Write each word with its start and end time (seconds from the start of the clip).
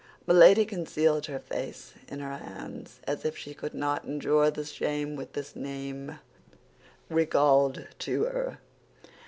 Milady 0.25 0.65
concealed 0.65 1.27
her 1.27 1.37
face 1.37 1.93
in 2.07 2.21
her 2.21 2.35
hands, 2.37 2.99
as 3.03 3.23
if 3.23 3.37
she 3.37 3.53
could 3.53 3.75
not 3.75 4.03
endure 4.03 4.49
the 4.49 4.65
shame 4.65 5.15
which 5.15 5.33
this 5.33 5.55
name 5.55 6.17
recalled 7.07 7.85
to 7.99 8.23
her. 8.23 8.57